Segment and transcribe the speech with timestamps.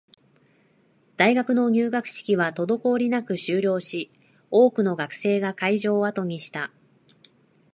[1.15, 4.09] 大学の入学式は滞りなく終了し、
[4.49, 6.71] 多くの学生が会場を後にした